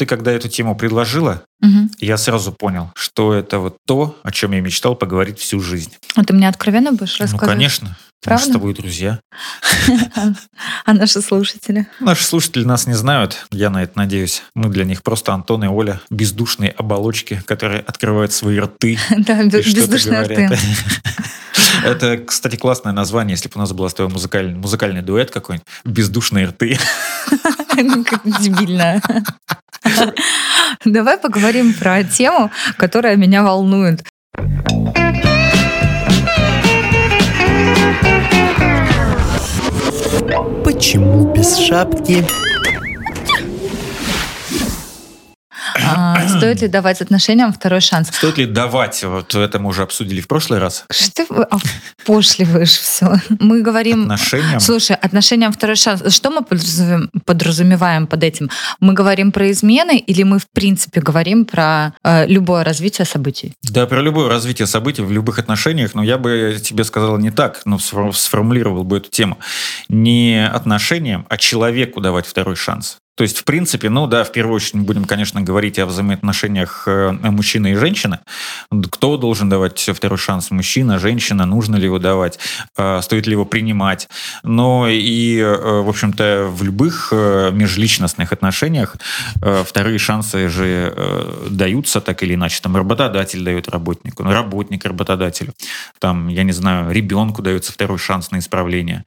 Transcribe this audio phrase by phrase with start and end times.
[0.00, 1.90] Ты когда эту тему предложила, Мгм.
[1.98, 5.92] я сразу понял, что это вот то, о чем я мечтал поговорить всю жизнь.
[6.16, 7.42] А ты мне откровенно будешь рассказывать?
[7.42, 7.88] Ну, конечно.
[7.88, 8.44] Мы Правда?
[8.46, 9.20] с тобой друзья.
[10.86, 11.86] А наши слушатели?
[12.00, 14.42] Наши слушатели нас не знают, я на это надеюсь.
[14.54, 20.22] Мы для них просто Антон и Оля, бездушные оболочки, которые открывают свои рты Да, бездушные
[20.22, 20.58] рты.
[21.84, 25.66] Это, кстати, классное название, если бы у нас был с тобой музыкальный, музыкальный дуэт какой-нибудь.
[25.84, 26.78] Бездушные рты.
[28.04, 29.00] Как дебильно.
[30.84, 34.04] Давай поговорим про тему, которая меня волнует.
[40.64, 42.24] Почему без шапки?
[45.84, 48.08] А, Стоит ли давать отношениям второй шанс?
[48.08, 49.02] Стоит ли давать?
[49.04, 50.84] Вот это мы уже обсудили в прошлый раз.
[50.90, 51.46] Что вы
[52.04, 53.14] опошливаешь все?
[53.38, 54.02] Мы говорим...
[54.02, 54.60] Отношениям.
[54.60, 56.02] Слушай, отношениям второй шанс.
[56.14, 58.50] Что мы подразумеваем- под этим?
[58.80, 63.52] Мы говорим про измены или мы в принципе говорим про э, любое развитие событий?
[63.62, 67.62] Да, про любое развитие событий в любых отношениях, но я бы тебе сказал не так,
[67.64, 69.38] но сфор- сформулировал бы эту тему.
[69.88, 72.98] Не отношениям, а человеку давать второй шанс.
[73.16, 77.12] То есть, в принципе, ну да, в первую очередь будем, конечно, говорить о взаимоотношениях э,
[77.12, 78.20] мужчины и женщины.
[78.90, 80.50] Кто должен давать второй шанс?
[80.50, 81.44] Мужчина, женщина?
[81.44, 82.38] Нужно ли его давать?
[82.78, 84.08] Э, Стоит ли его принимать?
[84.42, 88.96] Но и, э, в общем-то, в любых межличностных отношениях
[89.64, 90.94] вторые шансы же
[91.50, 92.60] даются так или иначе.
[92.62, 95.52] Там работодатель дает работнику, ну, работник работодателю.
[95.98, 99.04] Там, я не знаю, ребенку дается второй шанс на исправление.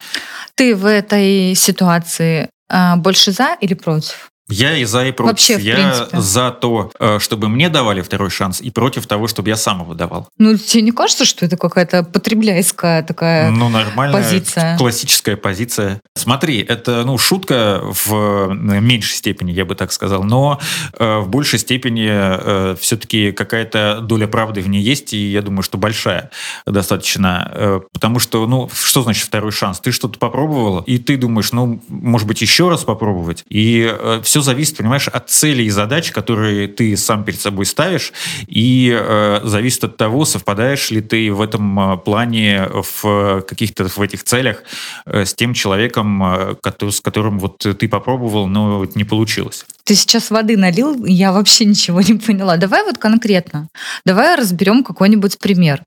[0.56, 2.50] Ты в этой ситуации
[2.98, 4.33] больше за или против?
[4.54, 5.32] Я и за, и против.
[5.32, 6.22] Вообще, в я принципе.
[6.22, 9.94] за то, э, чтобы мне давали второй шанс, и против того, чтобы я сам его
[9.94, 10.30] давал.
[10.38, 13.50] Ну, тебе не кажется, что это какая-то потребляйская такая...
[13.50, 14.78] Ну, нормальная позиция.
[14.78, 16.02] классическая позиция.
[16.16, 20.60] Смотри, это ну шутка в э, меньшей степени, я бы так сказал, но
[20.98, 25.78] э, в большей степени все-таки какая-то доля правды в ней есть, и я думаю, что
[25.78, 26.30] большая
[26.66, 27.52] достаточно.
[27.54, 29.80] Э, потому что, ну, что значит второй шанс?
[29.80, 33.44] Ты что-то попробовала, и ты думаешь, ну, может быть, еще раз попробовать.
[33.50, 38.14] И все зависит, понимаешь, от целей и задач, которые ты сам перед собой ставишь,
[38.48, 44.00] и э, зависит от того, совпадаешь ли ты в этом э, плане в каких-то в
[44.00, 44.64] этих целях
[45.06, 46.56] э, с тем человеком, э,
[46.92, 49.66] с которым вот ты попробовал, но вот не получилось.
[49.84, 52.58] Ты сейчас воды налил, я вообще ничего не поняла.
[52.58, 53.68] Давай вот конкретно.
[54.06, 55.82] Давай разберем какой-нибудь пример.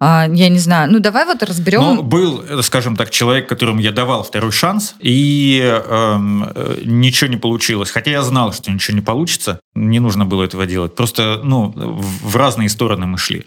[0.00, 0.90] А, я не знаю.
[0.90, 1.80] Ну, давай вот разберем...
[1.80, 7.30] Но был, э, скажем так, человек, которому я давал второй шанс, и эм, э, ничего
[7.30, 7.90] не получилось.
[7.90, 10.94] Хотя я знал, что ничего не получится, не нужно было этого делать.
[10.94, 13.44] Просто, ну, в разные стороны мы шли.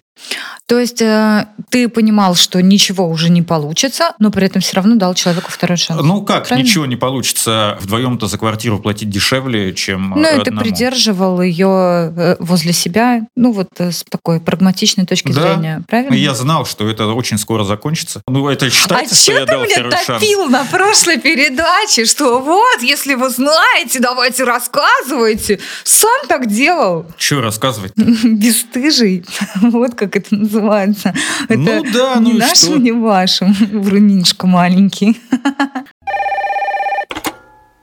[0.67, 4.95] То есть э, ты понимал, что ничего уже не получится, но при этом все равно
[4.95, 6.01] дал человеку второй шанс.
[6.01, 6.65] Ну как, Правильно?
[6.65, 12.35] ничего не получится вдвоем-то за квартиру платить дешевле, чем Ну, и ты придерживал ее э,
[12.39, 15.41] возле себя, ну, вот э, с такой прагматичной точки Да.
[15.41, 16.13] зрения, правильно?
[16.13, 18.21] Я знал, что это очень скоро закончится.
[18.27, 20.23] Ну, это А считается, что что я ты дал мне второй шанс.
[20.49, 25.59] на прошлой передаче, что вот, если вы знаете, давайте рассказывайте.
[25.83, 27.05] Сам так делал.
[27.17, 27.91] Что рассказывать?
[28.23, 29.25] Бестыжий.
[29.61, 31.13] Вот как это называется.
[31.49, 32.77] Это Ну да, ну не и нашим, что?
[32.77, 33.53] не вашим.
[33.53, 35.19] Врунишка маленький.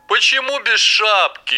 [0.09, 1.55] Почему без шапки?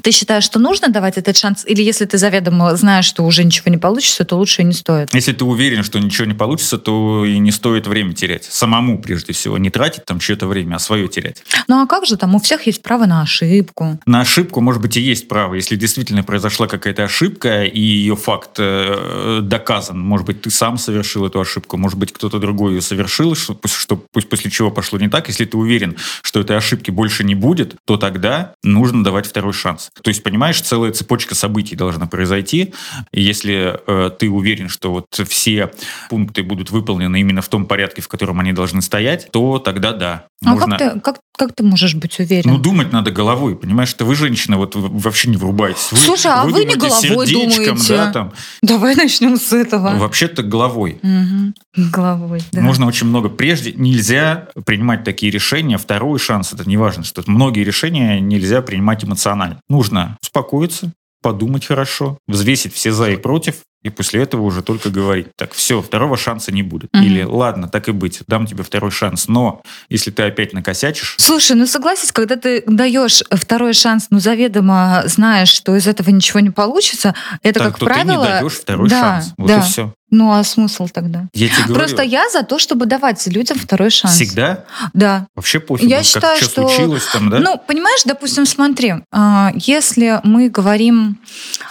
[0.00, 1.64] Ты считаешь, что нужно давать этот шанс?
[1.66, 5.12] Или если ты заведомо знаешь, что уже ничего не получится, то лучше и не стоит?
[5.14, 8.44] Если ты уверен, что ничего не получится, то и не стоит время терять.
[8.44, 11.42] Самому, прежде всего, не тратить там чье-то время, а свое терять.
[11.68, 12.34] Ну а как же там?
[12.34, 13.98] У всех есть право на ошибку.
[14.06, 15.54] На ошибку, может быть, и есть право.
[15.54, 21.26] Если действительно произошла какая-то ошибка, и ее факт э, доказан, может быть, ты сам совершил
[21.26, 25.08] эту ошибку, может быть, кто-то другой ее совершил, что, что, пусть после чего пошло не
[25.08, 25.28] так.
[25.28, 29.81] Если ты уверен, что этой ошибки больше не будет, то тогда нужно давать второй шанс.
[30.02, 32.74] То есть, понимаешь, целая цепочка событий должна произойти.
[33.12, 35.70] И если э, ты уверен, что вот все
[36.08, 40.24] пункты будут выполнены именно в том порядке, в котором они должны стоять, то тогда да.
[40.44, 42.50] А нужно- как ты, как, как ты можешь быть уверен?
[42.50, 43.88] ну, думать надо головой, понимаешь?
[43.88, 45.92] Что вы, женщина, вот вы вообще не врубаетесь.
[45.92, 47.96] Вы, Слушай, а вы не думаете головой думаете.
[47.96, 48.32] да, там.
[48.62, 49.96] Давай начнем с этого.
[49.96, 50.98] Вообще-то головой.
[51.02, 51.54] Мгм.
[51.76, 52.60] Головой, да.
[52.60, 53.28] Можно очень много.
[53.28, 55.78] Прежде нельзя принимать такие решения.
[55.78, 59.60] Второй шанс, это не важно, что многие решения нельзя принимать эмоционально.
[59.72, 60.92] Нужно успокоиться,
[61.22, 65.80] подумать хорошо, взвесить все за и против, и после этого уже только говорить, так, все,
[65.80, 66.92] второго шанса не будет.
[66.92, 67.02] Мгм.
[67.02, 71.56] Или, ладно, так и быть, дам тебе второй шанс, но если ты опять накосячишь, Слушай,
[71.56, 76.50] ну согласись, когда ты даешь второй шанс, ну заведомо знаешь, что из этого ничего не
[76.50, 78.24] получится, это, так, как то правило...
[78.26, 79.32] ты не даешь второй да, шанс.
[79.38, 79.58] Вот да.
[79.58, 79.94] и все.
[80.14, 81.28] Ну, а смысл тогда?
[81.32, 84.14] Я тебе говорю, Просто я за то, чтобы давать людям второй шанс.
[84.14, 85.26] всегда Да.
[85.34, 87.38] вообще пофиг, Я как считаю, что случилось там, да?
[87.40, 91.18] Ну, понимаешь, допустим, смотри, а, если мы говорим...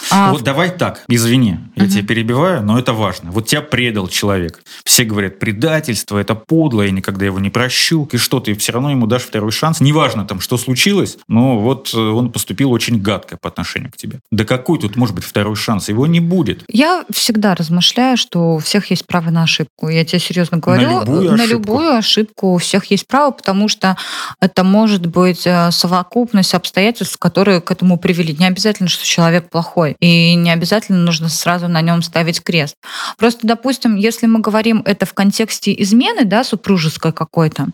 [0.10, 1.92] а, Вот давай так, извини, я Мгм.
[1.92, 3.30] тебя перебиваю, но это важно.
[3.30, 4.64] Вот тебя предал человек.
[4.86, 8.10] Все говорят, предательство, это подло, я никогда его не прощу.
[8.12, 9.82] И что, ты все равно ему дашь второй шанс.
[9.82, 14.20] Неважно там, что случилось, но вот э, он поступил очень гадко по отношению к тебе.
[14.32, 15.90] Да какой тут может быть второй шанс?
[15.90, 16.64] Его не будет.
[16.68, 19.90] Я всегда размышляю, что у всех есть право на ошибку.
[19.90, 21.02] Я тебе серьезно говорю.
[21.02, 21.54] любую на ошибку?
[21.54, 23.98] любую ошибку у всех есть право, потому что
[24.40, 28.36] это может быть э, совокупность обстоятельств, которые к этому привели.
[28.38, 32.76] Не обязательно, что человек плохой, и не обязательно нужно сразу на нем ставить крест.
[33.18, 37.68] Просто, допустим, если мы говорим это в контексте измены, да, супружеской какой-то,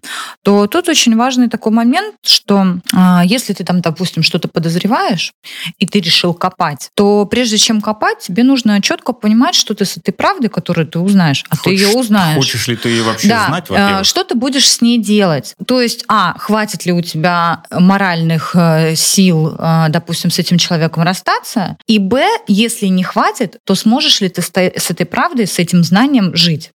[0.44, 5.31] то тут очень важный такой момент, что а, если ты там, допустим, что-то подозреваешь,
[5.80, 9.98] и ты решил копать, то прежде чем копать, тебе нужно четко понимать, что ты с
[9.98, 12.36] этой правдой, которую ты узнаешь, а ты ее Хочешь- узнаешь.
[12.36, 14.06] Хочешь ли ты ее вообще да, знать, э, во-первых?
[14.06, 15.56] что ты будешь с ней делать?
[15.68, 21.04] То есть, а, хватит ли у тебя моральных э, сил, э, допустим, с этим человеком
[21.04, 21.78] расстаться?
[21.88, 26.36] И, б, если не хватит, то сможешь ли ты с этой правдой, с этим знанием
[26.36, 26.72] жить?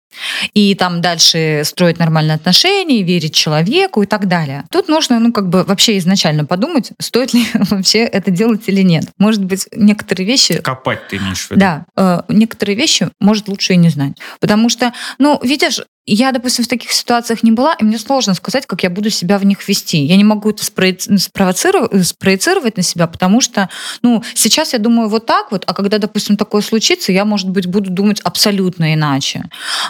[0.53, 4.65] И там дальше строить нормальные отношения, верить человеку и так далее.
[4.71, 9.05] Тут нужно, ну, как бы вообще изначально подумать, стоит ли вообще это делать или нет.
[9.17, 11.59] Может быть, некоторые вещи Копать ты имеешь в виду?
[11.59, 14.13] да, э, некоторые вещи, может, лучше и не знать.
[14.39, 18.65] Потому что, ну, видишь, я, допустим, в таких ситуациях не была, и мне сложно сказать,
[18.65, 20.03] как я буду себя в них вести.
[20.03, 23.69] Я не могу это спроеци- спровоцировать, спроецировать на себя, потому что,
[24.01, 27.67] ну, сейчас я думаю вот так вот, а когда, допустим, такое случится, я, может быть,
[27.67, 29.43] буду думать абсолютно иначе.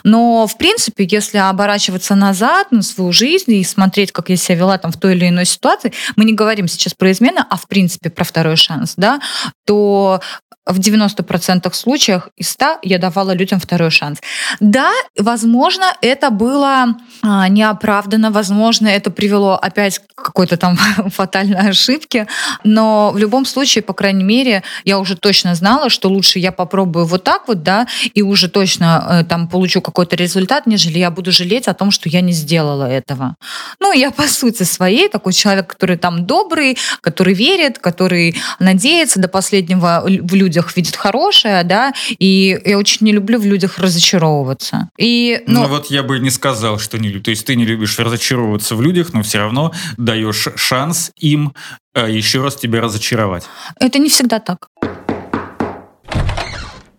[0.03, 4.77] Но, в принципе, если оборачиваться назад на свою жизнь и смотреть, как я себя вела
[4.77, 8.09] там в той или иной ситуации, мы не говорим сейчас про измену, а, в принципе,
[8.09, 9.21] про второй шанс, да,
[9.65, 10.21] то
[10.69, 14.19] в 90% случаях из 100 я давала людям второй шанс.
[14.59, 20.77] Да, возможно, это было а, неоправданно, возможно, это привело опять к какой-то там
[21.07, 22.27] фатальной ошибке,
[22.63, 27.05] но в любом случае, по крайней мере, я уже точно знала, что лучше я попробую
[27.05, 31.31] вот так вот, да, и уже точно э, там получу какой-то результат, нежели я буду
[31.31, 33.35] жалеть о том, что я не сделала этого.
[33.79, 39.27] Ну, я по сути своей такой человек, который там добрый, который верит, который надеется до
[39.27, 44.89] последнего в людях видит хорошее, да, и я очень не люблю в людях разочаровываться.
[44.97, 47.25] И, Ну, ну, вот я бы не сказал, что не любишь.
[47.25, 51.53] То есть ты не любишь разочаровываться в людях, но все равно даешь шанс им
[51.93, 53.43] э, еще раз тебя разочаровать.
[53.79, 54.67] это не всегда так.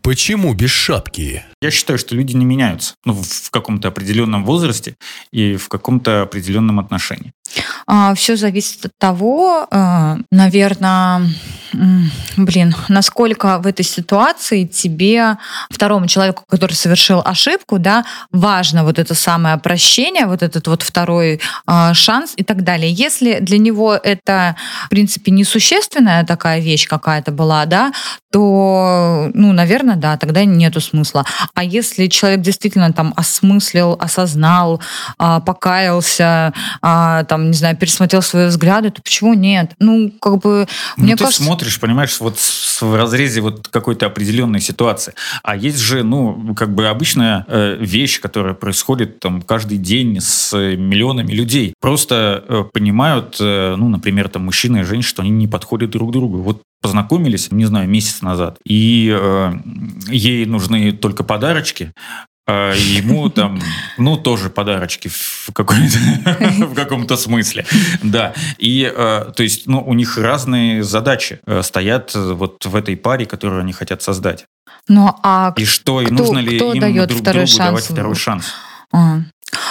[0.03, 1.45] Почему без шапки?
[1.61, 4.97] Я считаю, что люди не меняются ну, в каком-то определенном возрасте
[5.31, 7.33] и в каком-то определенном отношении.
[8.15, 9.67] Все зависит от того,
[10.31, 11.23] наверное,
[12.37, 15.39] блин, насколько в этой ситуации тебе,
[15.71, 21.41] второму человеку, который совершил ошибку, да, важно вот это самое прощение, вот этот вот второй
[21.67, 22.93] а, шанс и так далее.
[22.93, 24.57] Если для него это,
[24.87, 27.93] в принципе, несущественная такая вещь какая-то была, да,
[28.31, 31.25] то, ну, наверное, да, тогда нету смысла.
[31.55, 34.81] А если человек действительно там осмыслил, осознал,
[35.19, 39.73] а, покаялся, а, там, не знаю, пересмотрел свои взгляды, то почему нет?
[39.79, 41.43] Ну, как бы, Ну, мне ты кажется...
[41.43, 45.15] смотришь, понимаешь, вот в разрезе вот какой-то определенной ситуации.
[45.43, 50.53] А есть же, ну, как бы обычная э, вещь, которая происходит там каждый день с
[50.53, 51.75] э, миллионами людей.
[51.81, 56.13] Просто э, понимают, э, ну, например, там мужчина и женщина, что они не подходят друг
[56.13, 56.43] другу.
[56.43, 59.53] Вот познакомились, не знаю, месяц назад, и э,
[60.09, 61.93] ей нужны только подарочки,
[62.53, 63.61] ему там,
[63.99, 67.67] ну, тоже подарочки в, в каком-то смысле.
[68.03, 68.35] Да.
[68.59, 73.27] И, э, то есть, ну, у них разные задачи э, стоят вот в этой паре,
[73.27, 74.47] которую они хотят создать.
[74.89, 77.85] Ну, а И что, и Кто- нужно ли кто им дает друг второй другу давать
[77.85, 77.93] шанс?
[77.93, 78.45] второй шанс?
[78.93, 79.19] А.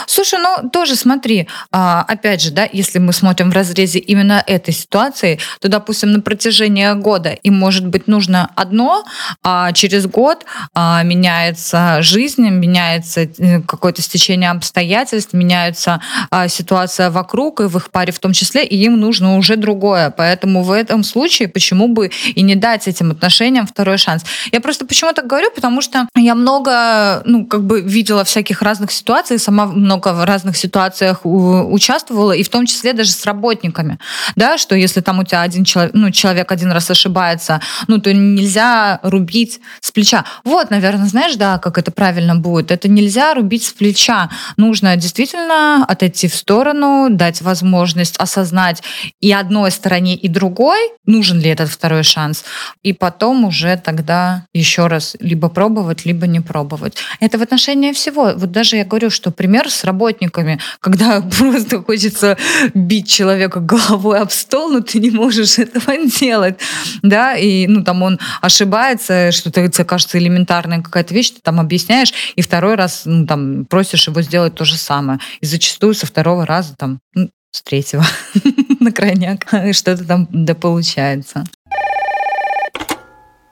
[0.07, 4.73] Слушай, ну тоже смотри, а, опять же, да, если мы смотрим в разрезе именно этой
[4.73, 9.05] ситуации, то, допустим, на протяжении года им может быть нужно одно,
[9.43, 17.61] а через год а, меняется жизнь, меняется э, какое-то стечение обстоятельств, меняется а, ситуация вокруг
[17.61, 20.09] и в их паре в том числе, и им нужно уже другое.
[20.09, 24.23] Поэтому в этом случае почему бы и не дать этим отношениям второй шанс?
[24.51, 28.91] Я просто почему так говорю, потому что я много, ну, как бы видела всяких разных
[28.91, 33.99] ситуаций, сама много в разных ситуациях участвовала, и в том числе даже с работниками,
[34.35, 38.13] да, что если там у тебя один человек, ну, человек один раз ошибается, ну, то
[38.13, 40.25] нельзя рубить с плеча.
[40.43, 42.71] Вот, наверное, знаешь, да, как это правильно будет.
[42.71, 44.29] Это нельзя рубить с плеча.
[44.57, 48.83] Нужно действительно отойти в сторону, дать возможность осознать
[49.19, 52.43] и одной стороне, и другой, нужен ли этот второй шанс,
[52.83, 56.97] и потом уже тогда еще раз либо пробовать, либо не пробовать.
[57.19, 58.33] Это в отношении всего.
[58.35, 62.37] Вот даже я говорю, что пример с работниками, когда просто хочется
[62.73, 66.59] бить человека головой об стол, но ты не можешь этого делать,
[67.01, 72.13] да, и, ну, там он ошибается, что-то тебе кажется элементарная какая-то вещь, ты там объясняешь,
[72.35, 75.19] и второй раз, ну, там, просишь его сделать то же самое.
[75.41, 78.05] И зачастую со второго раза, там, ну, с третьего
[78.79, 81.43] на крайняк что-то там да получается.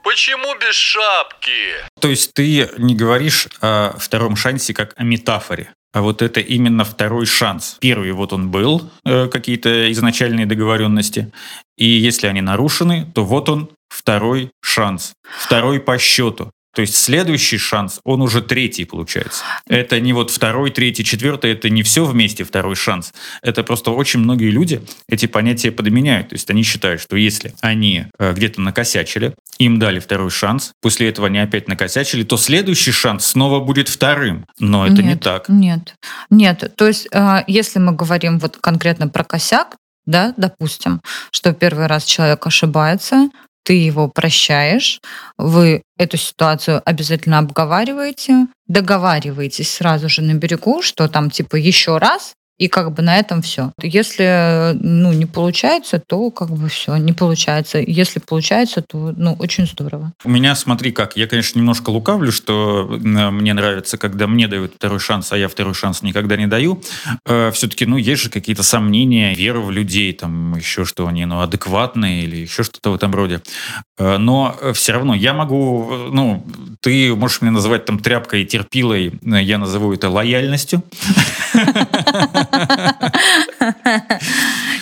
[0.04, 1.52] Почему без шапки?
[2.00, 5.74] То есть ты не говоришь о втором шансе как о метафоре.
[5.94, 7.78] А вот это именно второй шанс.
[7.80, 11.32] Первый вот он был, э, какие-то изначальные договоренности.
[11.78, 15.14] И если они нарушены, то вот он второй шанс.
[15.24, 16.52] Второй по счету.
[16.78, 19.44] То есть следующий шанс, он уже третий получается.
[19.68, 23.14] Это не вот второй, третий, четвертый, это не все вместе второй шанс.
[23.42, 26.30] Это просто очень многие люди эти понятия подменяют.
[26.30, 31.10] То есть они считают, что если они э, где-то накосячили, им дали второй шанс, после
[31.10, 34.46] этого они опять накосячили, то следующий шанс снова будет вторым.
[34.60, 35.50] Но это не Нет, так.
[35.50, 35.96] Нет,
[36.30, 36.74] нет.
[36.76, 42.06] То есть, э, если мы говорим вот конкретно про косяк, да, допустим, что первый раз
[42.06, 43.30] человек ошибается,
[43.68, 45.02] ты его прощаешь,
[45.38, 52.32] вы эту ситуацию обязательно обговариваете, договариваетесь сразу же на берегу, что там типа еще раз,
[52.58, 53.72] и как бы на этом все.
[53.82, 57.80] Если ну, не получается, то как бы все, не получается.
[57.80, 60.14] Если получается, то ну, очень здорово.
[60.24, 64.76] У меня, смотри как, я, конечно, немножко лукавлю, что э, мне нравится, когда мне дают
[64.76, 66.82] второй шанс, а я второй шанс никогда не даю.
[67.26, 72.24] Все-таки, ну, есть же какие-то сомнения, вера в людей, там, еще что они, ну, адекватные
[72.24, 73.42] или еще что-то в этом роде.
[73.98, 76.46] Э, Но все равно я могу, э, ну,
[76.82, 80.84] ты можешь меня называть там тряпкой, терпилой, э, я назову это лояльностью.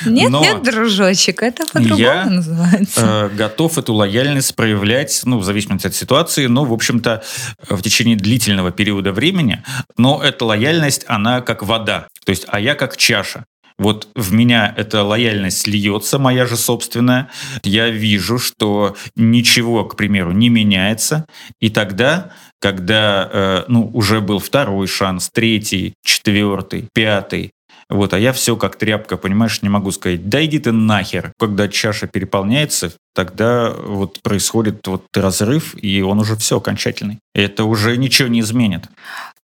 [0.05, 3.29] Нет, Но нет, дружочек, это по-другому называется.
[3.31, 7.23] э, готов эту лояльность проявлять, ну, в зависимости от ситуации, но, в общем-то,
[7.69, 9.63] в течение длительного периода времени.
[9.97, 12.07] Но эта лояльность, она как вода.
[12.25, 13.45] То есть, а я как чаша.
[13.77, 17.29] Вот в меня эта лояльность льется, моя же собственная.
[17.63, 21.25] Я вижу, что ничего, к примеру, не меняется.
[21.59, 27.51] И тогда, когда э, ну, уже был второй шанс, третий, четвертый, пятый,
[27.87, 31.33] вот, а я все как тряпка, понимаешь, не могу сказать, да иди ты нахер.
[31.37, 37.19] Когда чаша переполняется, тогда вот происходит вот разрыв, и он уже все окончательный.
[37.35, 38.85] Это уже ничего не изменит.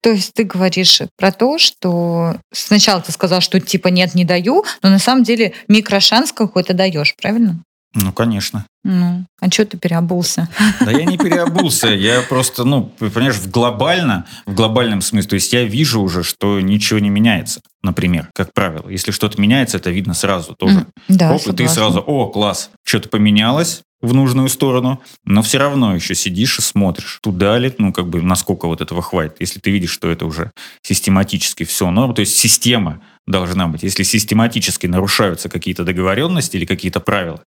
[0.01, 4.65] То есть ты говоришь про то, что сначала ты сказал, что типа нет, не даю,
[4.81, 7.59] но на самом деле микрошанс какой-то даешь, правильно?
[7.93, 8.65] Ну, конечно.
[8.83, 10.47] Ну, а что ты переобулся?
[10.79, 15.51] Да я не переобулся, я просто, ну, понимаешь, в глобально, в глобальном смысле, то есть
[15.53, 18.89] я вижу уже, что ничего не меняется, например, как правило.
[18.89, 20.87] Если что-то меняется, это видно сразу тоже.
[21.09, 25.95] Да, Оп, и ты сразу, о, класс, что-то поменялось в нужную сторону, но все равно
[25.95, 29.37] еще сидишь и смотришь, туда ли, ну, как бы, насколько вот этого хватит.
[29.39, 33.83] Если ты видишь, что это уже систематически все, ну, то есть система должна быть.
[33.83, 37.43] Если систематически нарушаются какие-то договоренности или какие-то правила,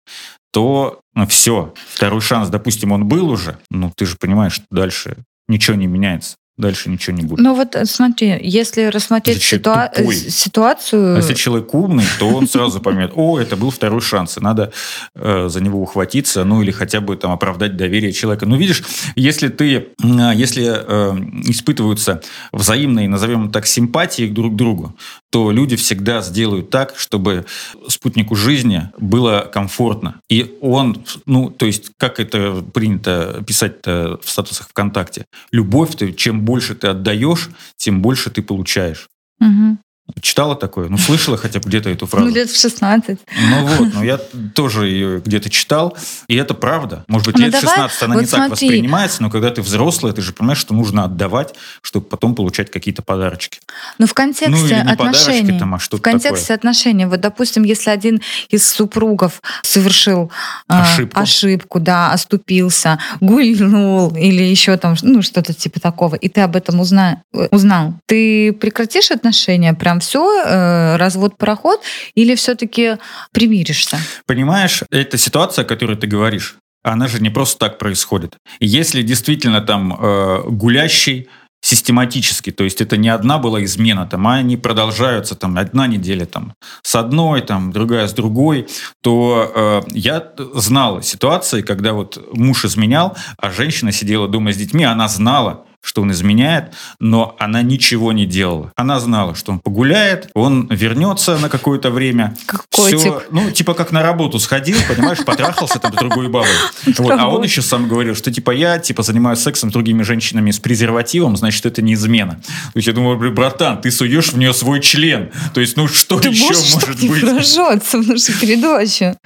[0.52, 5.16] то ну, все, второй шанс, допустим, он был уже, ну, ты же понимаешь, что дальше
[5.48, 6.36] ничего не меняется.
[6.56, 7.40] Дальше ничего не будет.
[7.40, 10.14] Ну вот э, смотри, если рассмотреть Если ситуа- тупой.
[10.14, 11.14] э, ситуацию...
[11.14, 14.72] А если человек умный, то он сразу поймет, о, это был второй шанс, и надо
[15.16, 18.46] э, за него ухватиться, ну или хотя бы там оправдать доверие человека.
[18.46, 18.84] Ну видишь,
[19.16, 21.16] если ты, э, если э,
[21.50, 24.96] испытываются взаимные, назовем так, симпатии друг к другу,
[25.34, 27.44] то люди всегда сделают так, чтобы
[27.88, 30.20] спутнику жизни было комфортно.
[30.30, 36.42] И он, ну, то есть, как это принято писать в статусах ВКонтакте, любовь, ты, чем
[36.42, 39.08] больше ты отдаешь, тем больше ты получаешь.
[39.40, 39.80] Мгм.
[40.20, 40.88] Читала такое?
[40.90, 42.26] Ну, слышала хотя бы где-то эту фразу?
[42.26, 43.18] Ну, лет в 16.
[43.50, 44.18] Ну вот, ну я
[44.54, 45.96] тоже ее где-то читал,
[46.28, 47.04] и это правда.
[47.08, 48.66] Может быть, Ну лет давай, 16 она вот не так смотри.
[48.68, 53.00] воспринимается, но когда ты взрослый, ты же понимаешь, что нужно отдавать, чтобы потом получать какие-то
[53.02, 53.60] подарочки.
[53.98, 55.58] Но в контексте Ну, или не отношений.
[55.58, 57.06] там, а что-то в контексте отношений.
[57.06, 58.20] Вот, допустим, если один
[58.50, 60.30] из супругов совершил
[60.68, 61.18] э, Ошибку.
[61.20, 66.80] ошибку, да, оступился, гульнул или еще там, ну, что-то типа такого, и ты об этом
[66.80, 71.80] узна- узнал, ты прекратишь отношения, прям все, развод, пароход,
[72.14, 72.98] или все-таки
[73.32, 73.98] примиришься?
[74.26, 78.36] Понимаешь, эта ситуация, о которой ты говоришь, она же не просто так происходит.
[78.60, 81.28] Если действительно там э, гулящий
[81.62, 86.26] систематически, то есть это не одна была измена, там, а они продолжаются, там, одна неделя
[86.26, 88.66] там, с одной, там, другая с другой,
[89.02, 94.84] то э, я знал ситуации, когда вот муж изменял, а женщина сидела дома с детьми,
[94.84, 98.72] она знала, что он изменяет, но она ничего не делала.
[98.74, 102.36] Она знала, что он погуляет, он вернется на какое-то время.
[102.46, 102.98] Как котик.
[102.98, 106.48] Все, ну, типа как на работу сходил, понимаешь, потрахался там с другой бабой.
[106.98, 107.10] Вот.
[107.18, 110.58] А он еще сам говорил, что типа я типа занимаюсь сексом с другими женщинами с
[110.58, 112.40] презервативом, значит, это не измена.
[112.72, 115.30] То есть я думаю, блин, братан, ты суешь в нее свой член.
[115.52, 117.22] То есть, ну что Ты еще можешь может так не быть?
[117.22, 119.16] выражаться в нашу передачу.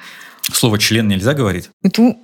[0.52, 1.70] Слово член нельзя говорить?
[1.82, 2.16] Это,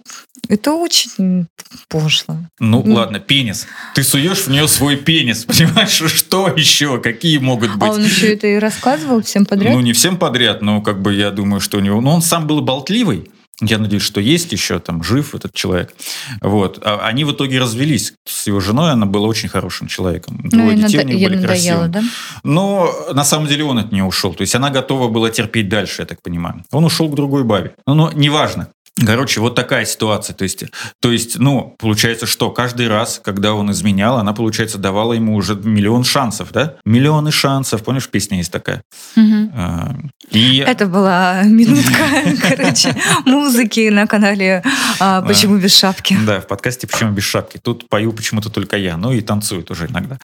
[0.48, 1.46] это очень
[1.88, 2.36] пошло.
[2.58, 2.94] Ну, Ну.
[2.94, 3.66] ладно, пенис.
[3.94, 7.00] Ты суешь в нее свой пенис, понимаешь, что еще?
[7.00, 7.88] Какие могут быть?
[7.88, 9.72] А он еще это и рассказывал всем подряд?
[9.74, 12.00] Ну, не всем подряд, но как бы я думаю, что у него...
[12.00, 13.30] Ну, он сам был болтливый.
[13.60, 15.94] Я надеюсь, что есть еще там жив этот человек.
[16.42, 16.80] Вот.
[16.84, 18.90] А они в итоге развелись с его женой.
[18.90, 20.40] Она была очень хорошим человеком.
[20.42, 21.46] ну, Двое и детей надо- у них были надоело,
[21.86, 21.88] красивые.
[21.88, 22.02] да?
[22.42, 24.34] Но на самом деле он от нее ушел.
[24.34, 26.64] То есть она готова была терпеть дальше, я так понимаю.
[26.72, 27.74] Он ушел к другой бабе.
[27.86, 28.68] Ну, но неважно.
[29.04, 30.34] Короче, вот такая ситуация.
[30.34, 30.64] То есть,
[31.00, 35.56] то есть, ну, получается, что каждый раз, когда он изменял, она, получается, давала ему уже
[35.56, 36.76] миллион шансов, да?
[36.84, 37.82] Миллионы шансов.
[37.82, 38.82] Помнишь, песня есть такая?
[39.16, 39.52] Мгм.
[39.56, 39.96] А,
[40.30, 41.92] И Это была минутка,
[42.48, 42.94] короче,
[43.26, 44.62] музыки на канале
[45.00, 46.16] а, «Почему без шапки?».
[46.24, 47.58] Да, в подкасте «Почему без шапки?».
[47.58, 50.18] Тут пою почему-то только я, ну и танцую тоже иногда.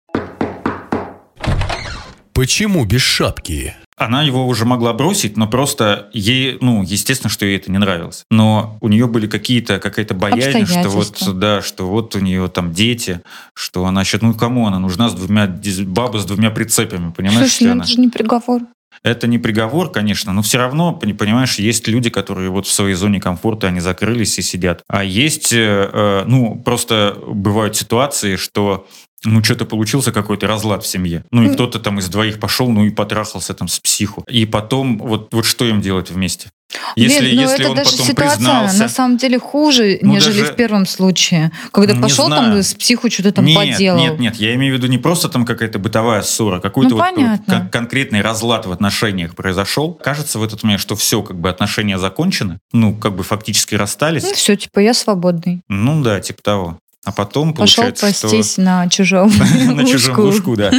[2.32, 3.74] Почему без шапки?
[4.00, 8.24] Она его уже могла бросить, но просто ей, ну, естественно, что ей это не нравилось.
[8.30, 12.72] Но у нее были какие-то, какая-то боязнь, что вот, да, что вот у нее там
[12.72, 13.20] дети,
[13.52, 15.54] что она сейчас, ну, кому она нужна с двумя,
[15.86, 17.40] баба с двумя прицепами, понимаешь?
[17.40, 18.62] Слушай, что ну она- это же не приговор.
[19.02, 22.94] Это не приговор, конечно, но все равно, пони- понимаешь, есть люди, которые вот в своей
[22.94, 24.82] зоне комфорта, они закрылись и сидят.
[24.88, 28.86] А есть, э, э, ну, просто бывают ситуации, что
[29.24, 31.24] ну, что-то получился какой-то разлад в семье.
[31.30, 34.24] Ну, и кто-то там из двоих пошел, ну, и потрахался там с психу.
[34.28, 36.48] И потом, вот, вот что им делать вместе?
[36.94, 38.78] Если, Блин, ну если это он даже потом ситуация признался...
[38.78, 41.50] на самом деле хуже, Ну, нежели даже- в первом случае.
[41.72, 42.62] Когда пошел там знаю.
[42.62, 43.98] с психу что-то там нет, поделал.
[43.98, 46.96] нет, нет, я имею в виду не просто там какая-то бытовая ссора, а какой-то Ну,
[46.98, 49.94] вот, вот кон- конкретный разлад в отношениях произошел.
[49.94, 54.22] Кажется в этот момент, что все, как бы отношения закончены, ну, как бы фактически расстались.
[54.22, 55.62] Ну все, типа я свободный.
[55.68, 56.78] Ну да, типа того.
[57.04, 59.44] А потом Пошел получается, пастись на чужом что...
[59.72, 60.54] На чужом лужку.
[60.56, 60.70] да.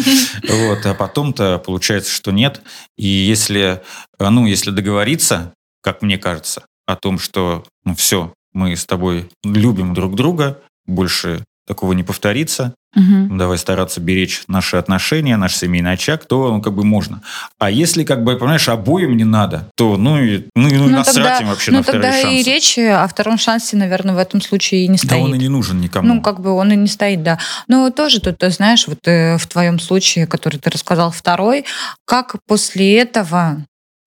[0.48, 2.62] Вот, а потом-то получается, что нет.
[2.96, 3.82] И если,
[4.20, 9.30] э, ну, если договориться, как мне кажется, о том, что, ну, все, мы с тобой
[9.44, 13.38] любим друг друга, больше такого не повторится, Мгм.
[13.38, 17.22] давай стараться беречь наши отношения, наш семейный очаг, то ну, как бы можно.
[17.58, 20.98] А если, как бы, понимаешь, обоим не надо, то ну и, ну, и- ну, Ну,
[20.98, 22.34] насрать тогда- им вообще Ну на второй тогда шанс.
[22.34, 25.24] и речи о втором шансе, наверное, в этом случае и не да стоит.
[25.24, 26.06] он и не нужен никому.
[26.16, 27.40] Ну, как бы он и не стоит, да.
[27.70, 31.64] Но тоже тут, ты знаешь, вот э, в твоем случае, который ты рассказал, второй,
[32.06, 33.64] как после этого,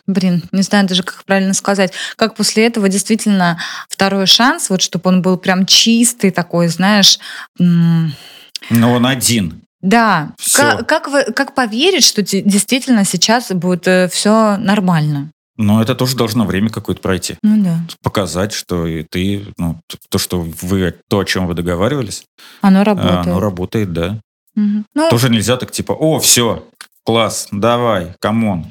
[0.07, 5.09] блин, не знаю даже, как правильно сказать, как после этого действительно второй шанс, вот чтобы
[5.09, 7.19] он был прям чистый такой, знаешь,
[7.59, 8.13] м,
[8.71, 9.61] Но он один.
[9.83, 15.31] да, как, как, вы- как поверить, что де- действительно сейчас будет все нормально?
[15.57, 17.37] Но это тоже должно время какое-то пройти.
[17.43, 17.79] Ну да.
[18.03, 22.25] Показать, что и ты, ну, то, что вы, то, о чем вы договаривались,
[22.61, 23.27] Оно работает.
[23.27, 24.19] оно работает, да.
[24.57, 24.85] Мгм.
[24.95, 26.65] Ну, Тоже нельзя так типа, о, все,
[27.05, 28.67] класс, давай, come on.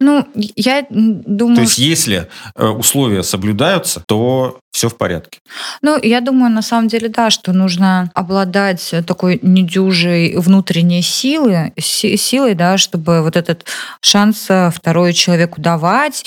[0.00, 5.38] ну, я думаю, То есть, если э, условия соблюдаются, то все в порядке.
[5.80, 12.16] Ну, я думаю, на самом деле, да, что нужно обладать такой недюжей внутренней силы, си-
[12.16, 13.64] силой, да, чтобы вот этот
[14.00, 16.24] шанс э, второй человеку давать,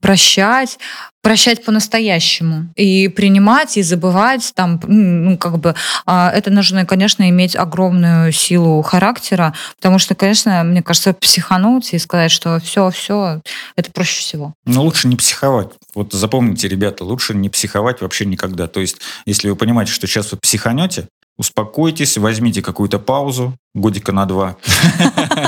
[0.00, 0.78] прощать,
[1.22, 7.56] прощать по-настоящему и принимать и забывать там, ну как бы а, это нужно, конечно, иметь
[7.56, 13.40] огромную силу характера, потому что, конечно, мне кажется, психануть и сказать, что все, все,
[13.76, 14.52] это проще всего.
[14.66, 15.70] Но лучше не психовать.
[15.94, 18.66] Вот запомните, ребята, лучше не психовать вообще никогда.
[18.66, 21.06] То есть, если вы понимаете, что сейчас вы психанете,
[21.38, 24.56] успокойтесь, возьмите какую-то паузу, годика на два.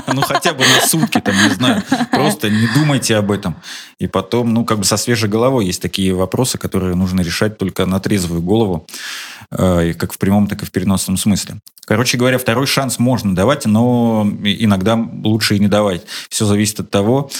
[0.07, 1.83] Ну, хотя бы на сутки, там, не знаю.
[2.13, 3.57] Просто не думайте об этом.
[3.99, 7.85] И потом, ну, как бы со свежей головой есть такие вопросы, которые нужно решать только
[7.85, 8.87] на трезвую голову,
[9.51, 11.57] э, как в прямом, так и в переносном смысле.
[11.87, 16.03] Короче говоря, второй шанс можно давать, но иногда лучше и не давать.
[16.29, 17.31] Все зависит от того,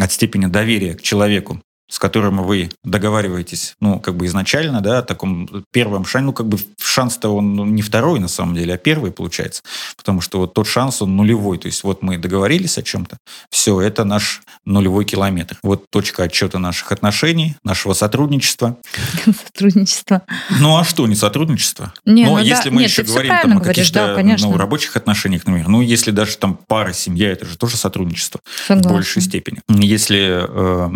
[0.00, 5.02] от степени доверия к человеку с которым вы договариваетесь, ну, как бы изначально, да, о
[5.02, 8.76] таком первом шансе, ну, как бы шанс-то он ну, не второй на самом деле, а
[8.78, 9.62] первый получается.
[9.96, 11.58] Потому что вот тот шанс, он нулевой.
[11.58, 13.18] То есть вот мы договорились о чем-то,
[13.50, 15.58] все, это наш нулевой километр.
[15.62, 18.78] Вот точка отчета наших отношений, нашего сотрудничества.
[19.46, 20.22] Сотрудничество.
[20.60, 21.92] Ну а что, не сотрудничество?
[22.04, 24.96] Не, Но ну да, если мы нет, еще говорим там, о каких-то да, ну, рабочих
[24.96, 28.90] отношениях, например, ну если даже там пара, семья, это же тоже сотрудничество Согласна.
[28.90, 29.60] в большей степени.
[29.68, 30.90] Если э,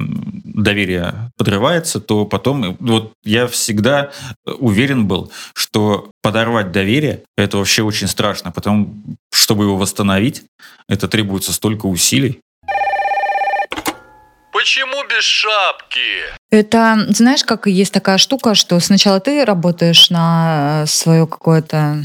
[0.78, 4.12] доверие подрывается, то потом, э, вот я всегда
[4.44, 8.94] уверен был, что подорвать доверие, это вообще очень страшно, потому
[9.32, 10.44] чтобы его восстановить,
[10.88, 12.40] это требуется столько усилий.
[14.58, 16.00] Почему без шапки?
[16.50, 22.04] Это, знаешь, как есть такая штука, что сначала ты работаешь на свое какое-то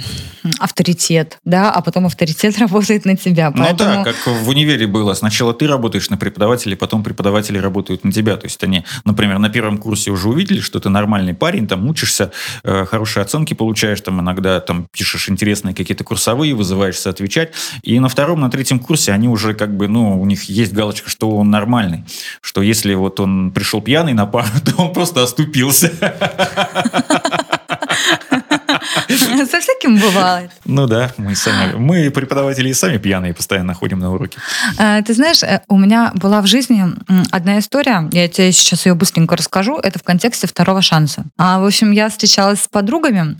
[0.60, 3.50] авторитет, да, а потом авторитет работает на тебя.
[3.50, 5.14] Ну Поэтому да, как в универе было.
[5.16, 8.36] Сначала ты работаешь на преподавателей, потом преподаватели работают на тебя.
[8.38, 12.32] То есть они, например, на первом курсе уже увидели, что ты нормальный парень, там учишься,
[12.64, 17.54] э, хорошие оценки получаешь, там иногда там пишешь интересные какие-то курсовые, вызываешься отвечать.
[17.82, 21.10] И на втором, на третьем курсе они уже как бы, ну, у них есть галочка,
[21.10, 22.04] что он нормальный.
[22.54, 25.92] Что если вот он пришел пьяный на пару, то он просто оступился.
[29.50, 30.52] со всяким бывает.
[30.66, 34.38] Ну да, мы сами, мы преподаватели и сами пьяные постоянно ходим на уроки.
[34.78, 36.86] Э, Ты знаешь, э, у меня была в жизни
[37.32, 41.26] одна история, я тебе сейчас ее быстренько расскажу, это в контексте второго шанса.
[41.40, 43.40] А, В общем, я встречалась с подругами,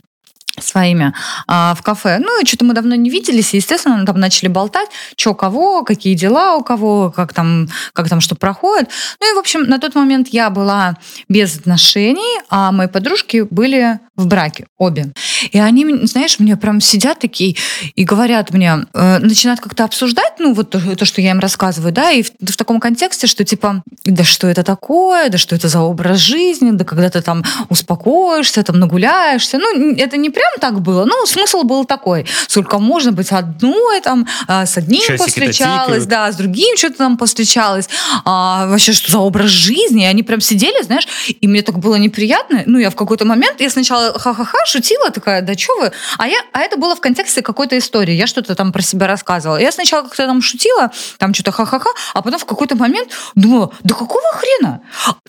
[0.60, 1.14] своими
[1.48, 2.20] а, в кафе.
[2.20, 6.14] Ну, и что-то мы давно не виделись, и, естественно, там начали болтать, что кого, какие
[6.14, 8.90] дела у кого, как там, как там что проходит.
[9.20, 14.00] Ну и, в общем, на тот момент я была без отношений, а мои подружки были
[14.16, 15.12] в браке, обе.
[15.52, 17.56] И они, знаешь, мне прям сидят такие
[17.96, 21.92] и говорят мне, э, начинают как-то обсуждать, ну, вот то, то, что я им рассказываю,
[21.92, 25.68] да, и в, в таком контексте, что типа, да что это такое, да что это
[25.68, 29.58] за образ жизни, да когда ты там успокоишься, там нагуляешься.
[29.58, 34.28] Ну, это не прям так было, ну, смысл был такой, сколько можно быть одной, там,
[34.48, 37.90] а, с одним Часики-то повстречалась, да, с другим что-то там повстречалась.
[38.26, 40.04] А, вообще, что за образ жизни?
[40.04, 42.62] И они прям сидели, знаешь, и мне так было неприятно.
[42.68, 45.92] Ну, я в какой-то момент, я сначала ха-ха-ха шутила, такая, да что вы?
[46.18, 48.14] А, я, а это было в контексте какой-то истории.
[48.14, 49.58] Я что-то там про себя рассказывала.
[49.58, 53.96] Я сначала как-то там шутила, там что-то ха-ха-ха, а потом в какой-то момент думала, да
[53.96, 54.82] какого хрена?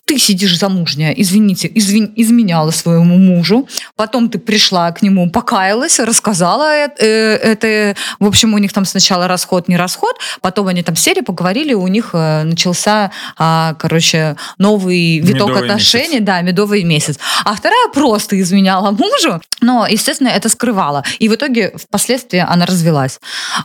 [0.04, 6.74] Ты сидишь замужняя, извините, извин- изменяла своему мужу, потом ты пришла к нему, покаялась, рассказала
[6.74, 7.96] э- э, это.
[8.18, 11.86] В общем, у них там сначала расход, не расход, потом они там сели, поговорили, у
[11.88, 17.18] них э, начался, а, короче, новый виток Медовый отношений, да, медовый месяц.
[17.44, 21.04] А вторая просто изменяла мужу, но, естественно, это скрывала.
[21.18, 23.20] И в итоге впоследствии она развелась.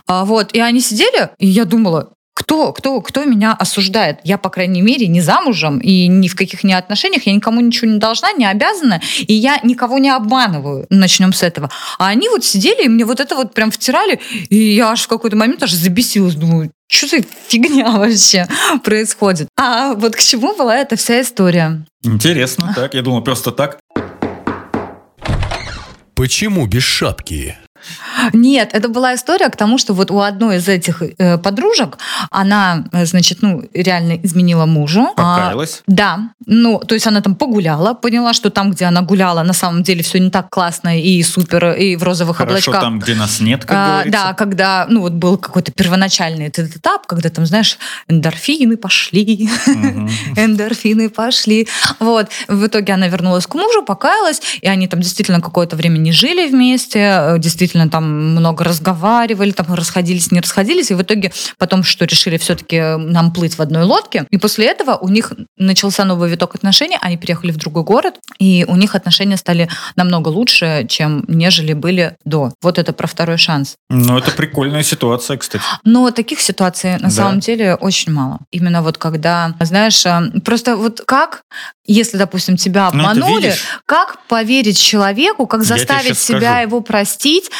[0.06, 4.20] А, вот, и они сидели, и я думала, кто, кто, кто меня осуждает?
[4.24, 7.90] Я, по крайней мере, не замужем и ни в каких не отношениях, я никому ничего
[7.90, 10.86] не должна, не обязана, и я никого не обманываю.
[10.90, 11.70] Начнем с этого.
[11.98, 15.08] А они вот сидели и мне вот это вот прям втирали, и я аж в
[15.08, 18.48] какой-то момент аж забесилась, думаю, что за фигня вообще
[18.82, 19.48] происходит?
[19.58, 21.84] А вот к чему была эта вся история?
[22.02, 23.78] Интересно, так, я думал, просто так.
[26.20, 27.56] Почему без шапки?
[28.32, 31.98] Нет, это была история к тому, что вот у одной из этих э, подружек
[32.30, 35.08] она, э, значит, ну, реально изменила мужу.
[35.16, 35.82] А, Покаялась.
[35.86, 39.82] да, ну, то есть она там погуляла, поняла, что там, где она гуляла, на самом
[39.82, 42.80] деле все не так классно и супер, и в розовых Хорошо облачках.
[42.80, 44.20] там, где нас нет, как А, говорится.
[44.24, 47.78] да, когда, ну, вот был какой-то первоначальный этот этап, когда там, знаешь,
[48.08, 49.48] эндорфины пошли,
[50.36, 51.68] эндорфины пошли.
[51.98, 52.28] Вот.
[52.48, 56.48] В итоге она вернулась к мужу, покаялась, и они там действительно какое-то время не жили
[56.48, 62.04] вместе, э, действительно там много разговаривали, там расходились, не расходились, и в итоге потом что,
[62.04, 64.26] решили все-таки нам плыть в одной лодке.
[64.30, 68.64] И после этого у них начался новый виток отношений, они переехали в другой город, и
[68.68, 72.52] у них отношения стали намного лучше, чем нежели были до.
[72.62, 73.76] Вот это про второй шанс.
[73.88, 75.64] Ну, это прикольная ситуация, кстати.
[75.84, 77.10] Но таких ситуаций на Да.
[77.10, 78.38] самом деле очень мало.
[78.50, 81.42] Именно вот когда, знаешь, э, просто вот как,
[81.92, 83.54] если, допустим, тебя Ну, обманули,
[83.86, 86.62] как поверить человеку, как заставить себя скажу.
[86.62, 87.50] его простить,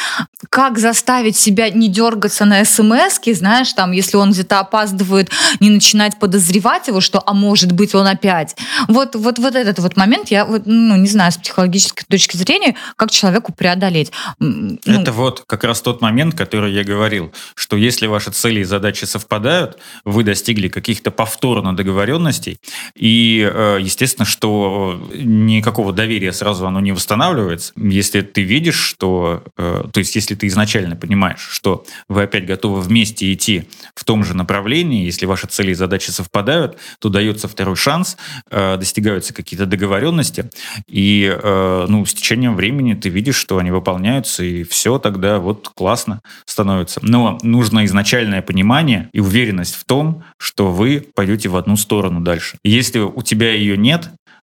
[0.49, 6.19] как заставить себя не дергаться на смс знаешь, там, если он где-то опаздывает, не начинать
[6.19, 8.55] подозревать его, что, а может быть, он опять.
[8.87, 12.75] Вот, вот, вот этот вот момент, я вот, ну, не знаю, с психологической точки зрения,
[12.95, 14.11] как человеку преодолеть.
[14.39, 18.63] Ну, Это вот как раз тот момент, который я говорил, что если ваши цели и
[18.63, 22.59] задачи совпадают, вы достигли каких-то повторно договоренностей,
[22.95, 27.73] и, э, естественно, естественно, что никакого доверия сразу оно не восстанавливается.
[27.75, 29.43] Если ты видишь, что...
[29.57, 34.23] Э, то есть, если ты изначально понимаешь, что вы опять готовы вместе идти в том
[34.23, 38.17] же направлении, если ваши цели и задачи совпадают, то дается второй шанс,
[38.49, 40.49] э, достигаются какие-то договоренности,
[40.87, 45.69] и э, ну, с течением времени ты видишь, что они выполняются, и все тогда вот
[45.69, 46.99] классно становится.
[47.03, 52.57] Но нужно изначальное понимание и уверенность в том, что вы пойдете в одну сторону дальше.
[52.63, 54.10] Если у тебя ее нет,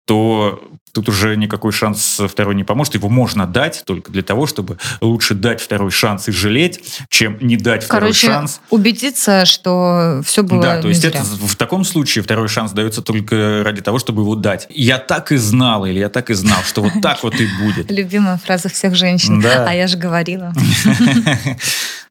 [0.07, 0.63] то
[0.97, 2.95] тут уже никакой шанс второй не поможет.
[2.95, 7.55] Его можно дать только для того, чтобы лучше дать второй шанс и жалеть, чем не
[7.55, 8.61] дать второй Короче, шанс.
[8.71, 11.11] убедиться, что все было Да, то есть зря.
[11.11, 14.65] это, в таком случае второй шанс дается только ради того, чтобы его дать.
[14.71, 17.91] Я так и знал, или я так и знал, что вот так вот и будет.
[17.91, 19.39] Любимая фраза всех женщин.
[19.39, 19.67] Да.
[19.67, 20.51] А я же говорила.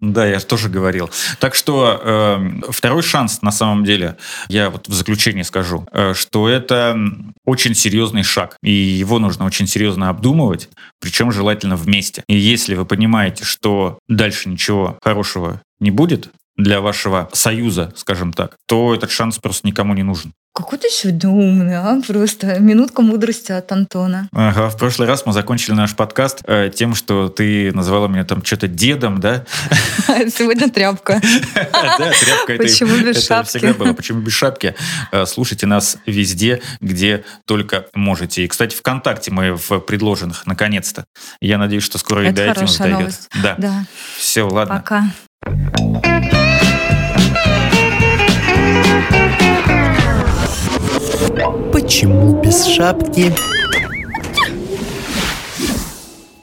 [0.00, 1.10] Да, я тоже говорил.
[1.38, 4.16] Так что э, второй шанс, на самом деле,
[4.48, 6.96] я вот в заключение скажу, э, что это
[7.44, 10.68] очень серьезный шаг, и его нужно очень серьезно обдумывать,
[11.00, 12.24] причем желательно вместе.
[12.28, 18.56] И если вы понимаете, что дальше ничего хорошего не будет для вашего союза, скажем так,
[18.66, 20.32] то этот шанс просто никому не нужен.
[20.56, 22.00] Какой ты сегодня умный, а?
[22.06, 24.30] Просто минутка мудрости от Антона.
[24.32, 28.42] Ага, в прошлый раз мы закончили наш подкаст э, тем, что ты назвала меня там
[28.42, 29.44] что-то дедом, да?
[30.06, 31.20] Сегодня тряпка.
[31.98, 33.50] Да, тряпка это, Почему без шапки?
[33.50, 33.92] всегда было.
[33.92, 34.74] Почему без шапки?
[35.12, 38.44] Э, Слушайте нас везде, где только можете.
[38.44, 41.04] И, кстати, ВКонтакте мы в предложенных, наконец-то.
[41.42, 43.14] Я надеюсь, что скоро и до хорошая дойдет.
[43.58, 43.84] Да,
[44.16, 44.76] Все, ладно.
[44.76, 45.04] пока.
[51.72, 53.32] Почему без шапки?